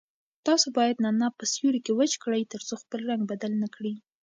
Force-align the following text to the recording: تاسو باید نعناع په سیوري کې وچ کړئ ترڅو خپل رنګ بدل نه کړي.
تاسو 0.45 0.67
باید 0.77 1.01
نعناع 1.03 1.31
په 1.39 1.45
سیوري 1.53 1.81
کې 1.85 1.91
وچ 1.99 2.13
کړئ 2.23 2.41
ترڅو 2.53 2.75
خپل 2.83 2.99
رنګ 3.09 3.21
بدل 3.31 3.51
نه 3.63 3.67
کړي. 3.75 3.93